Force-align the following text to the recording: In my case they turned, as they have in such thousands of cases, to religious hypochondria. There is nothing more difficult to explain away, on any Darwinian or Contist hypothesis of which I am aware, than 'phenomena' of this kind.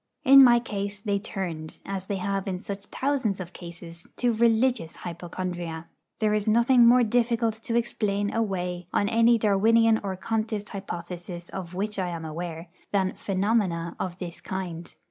In 0.25 0.43
my 0.43 0.59
case 0.59 0.99
they 0.99 1.19
turned, 1.19 1.77
as 1.85 2.07
they 2.07 2.15
have 2.15 2.47
in 2.47 2.59
such 2.59 2.85
thousands 2.87 3.39
of 3.39 3.53
cases, 3.53 4.07
to 4.15 4.33
religious 4.33 4.95
hypochondria. 5.05 5.89
There 6.17 6.33
is 6.33 6.47
nothing 6.47 6.87
more 6.87 7.03
difficult 7.03 7.53
to 7.61 7.75
explain 7.75 8.33
away, 8.33 8.87
on 8.91 9.07
any 9.07 9.37
Darwinian 9.37 9.99
or 10.01 10.15
Contist 10.15 10.69
hypothesis 10.69 11.49
of 11.49 11.75
which 11.75 11.99
I 11.99 12.07
am 12.07 12.25
aware, 12.25 12.69
than 12.91 13.13
'phenomena' 13.13 13.95
of 13.99 14.17
this 14.17 14.41
kind. 14.41 14.91